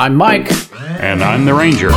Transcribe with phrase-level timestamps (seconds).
[0.00, 0.50] I'm Mike.
[0.98, 1.90] And I'm the Ranger.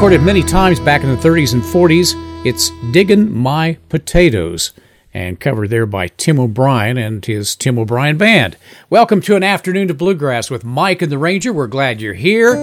[0.00, 2.14] Recorded many times back in the 30s and 40s.
[2.46, 4.72] It's Diggin' My Potatoes,
[5.12, 8.56] and covered there by Tim O'Brien and his Tim O'Brien Band.
[8.88, 11.52] Welcome to an afternoon of Bluegrass with Mike and the Ranger.
[11.52, 12.54] We're glad you're here.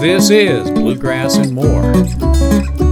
[0.00, 2.91] This is Bluegrass and More.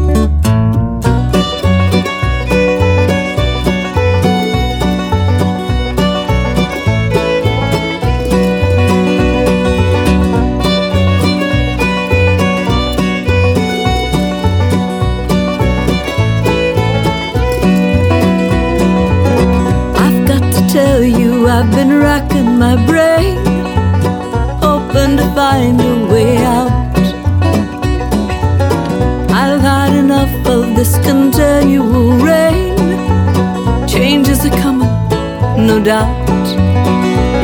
[22.61, 23.39] my brain,
[24.63, 26.71] open to find a way out.
[29.31, 32.77] I've had enough of this continual rain.
[33.89, 34.93] Changes are coming,
[35.71, 36.15] no doubt.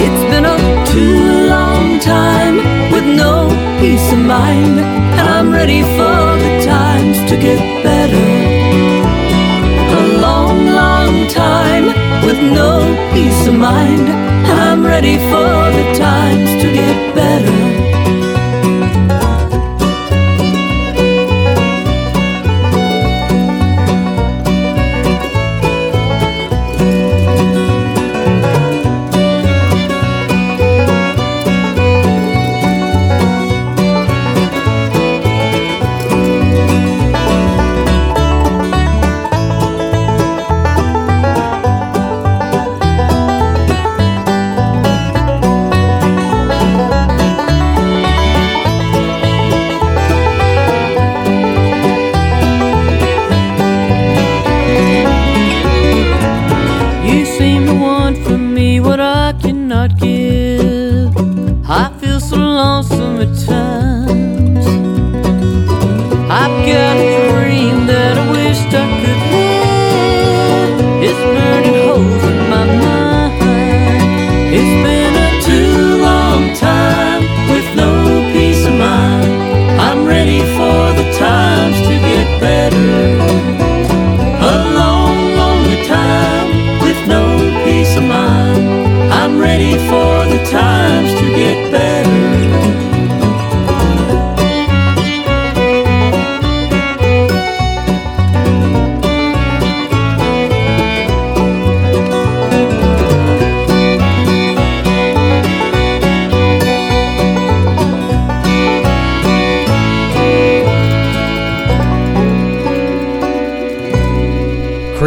[0.04, 0.58] It's been a
[0.92, 2.56] too long time
[2.92, 3.48] with no
[3.80, 4.78] peace of mind,
[5.18, 8.28] and I'm ready for the times to get better.
[9.98, 11.86] A long, long time
[12.26, 12.70] with no
[13.14, 14.25] peace of mind.
[14.48, 17.45] I'm ready for the times to get better.
[62.76, 63.95] lonesome return.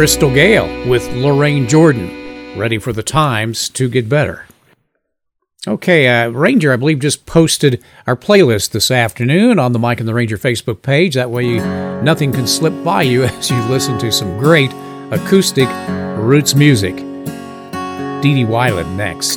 [0.00, 4.46] Crystal Gayle with Lorraine Jordan, ready for the times to get better.
[5.68, 10.08] Okay, uh, Ranger, I believe, just posted our playlist this afternoon on the Mike and
[10.08, 11.16] the Ranger Facebook page.
[11.16, 11.60] That way, you,
[12.00, 14.72] nothing can slip by you as you listen to some great
[15.10, 15.68] acoustic
[16.16, 16.96] roots music.
[16.96, 19.36] Dee Dee Weiland next.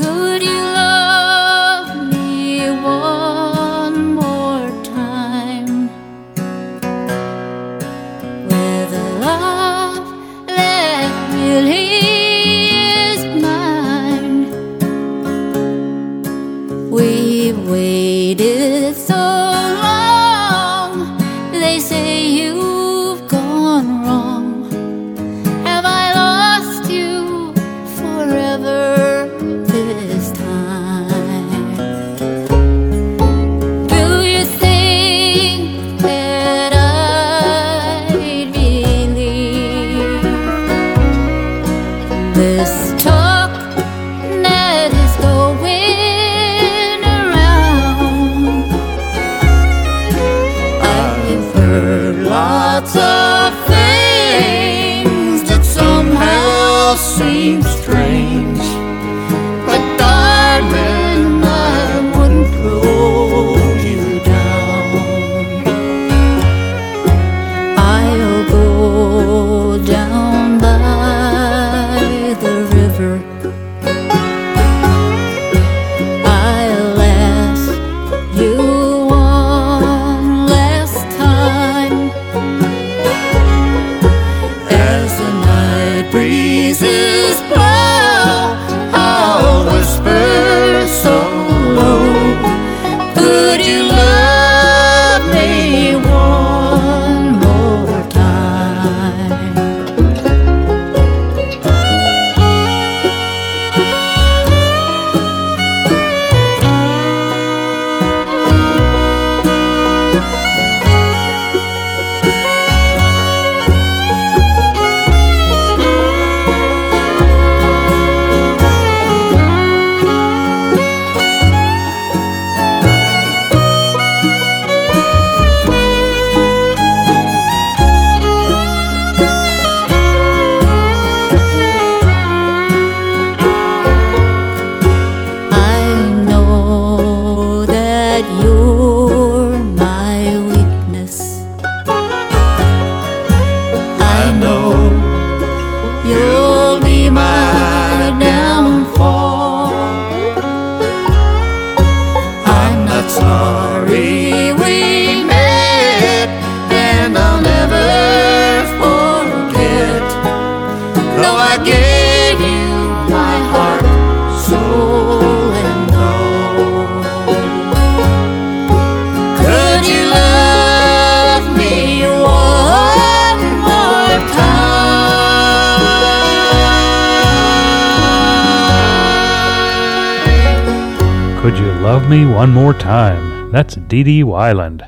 [182.14, 183.52] Me One More Time.
[183.52, 184.88] That's Dee Dee Wyland.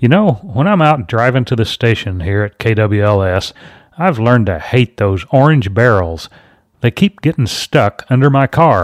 [0.00, 3.52] You know, when I'm out driving to the station here at KWLS,
[3.96, 6.28] I've learned to hate those orange barrels.
[6.80, 8.82] They keep getting stuck under my car.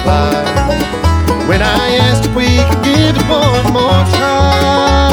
[0.00, 0.44] Reply
[1.48, 5.10] when I asked if we could give it one more try.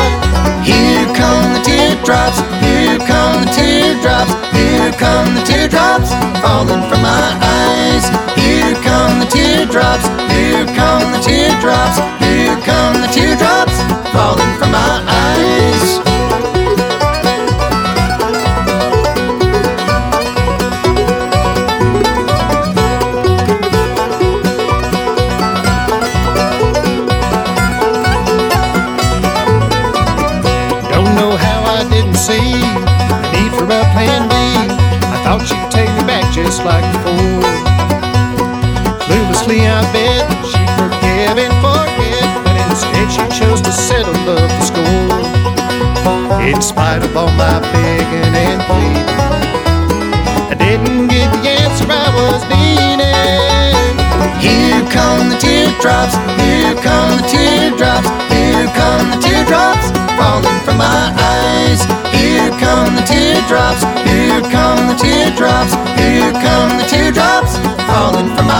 [0.64, 7.28] Here come the teardrops, here come the teardrops, here come the teardrops falling from my
[7.42, 8.06] eyes.
[8.38, 11.98] Here come the teardrops, here come the teardrops,
[33.68, 34.36] the a plan B.
[35.12, 37.44] I thought she'd take me back just like before.
[39.04, 44.64] Cluelessly, I bet she'd forgive and forget, but instead she chose to settle up the
[44.64, 45.20] score.
[46.48, 49.10] In spite of all my begging and pleading,
[50.48, 53.96] I didn't get the answer I was needing.
[54.40, 61.12] Here come the teardrops, here come the teardrops, here come the teardrops falling from my
[61.20, 61.97] eyes.
[62.58, 68.57] Here come the teardrops, here come the teardrops, here come the teardrops falling from my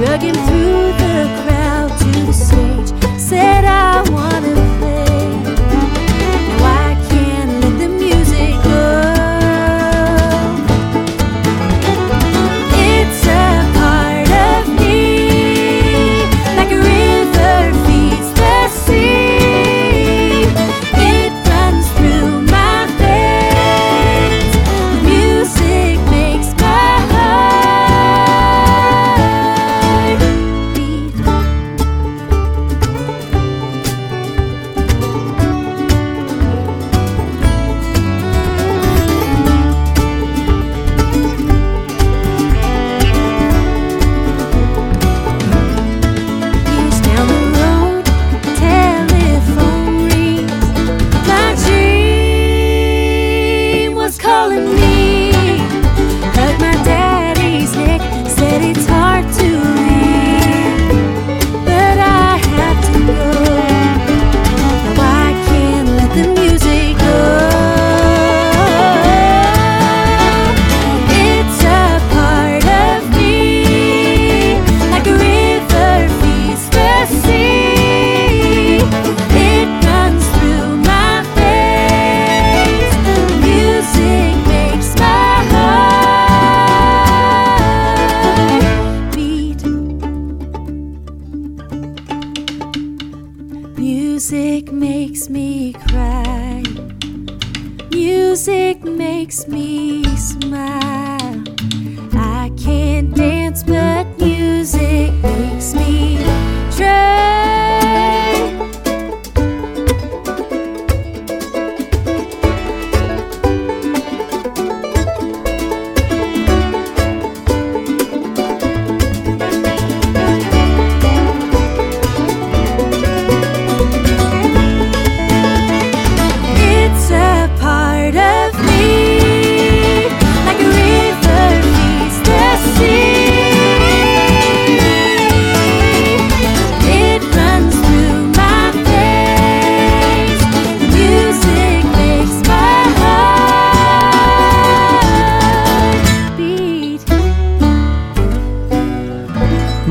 [0.00, 3.20] Drug him through the crowd to the stage.
[3.20, 4.69] Said I wanna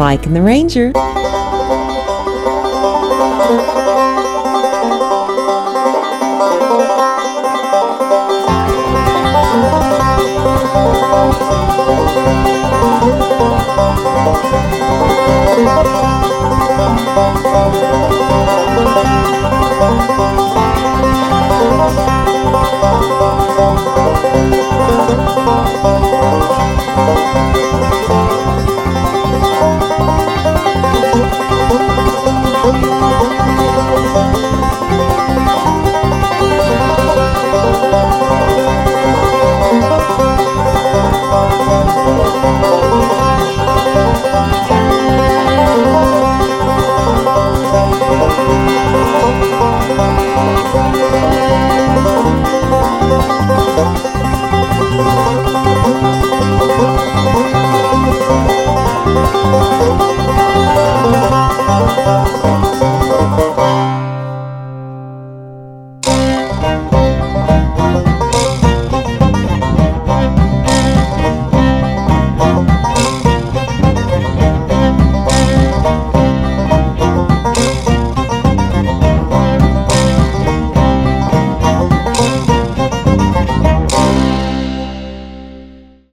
[0.10, 0.92] Mike and the Ranger.